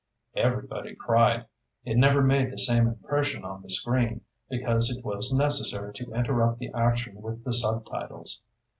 [0.35, 1.45] Everybody cried.
[1.85, 6.57] It never made the same impression on the screen, because it was necessary to interrupt
[6.57, 8.41] the action with the sub titles.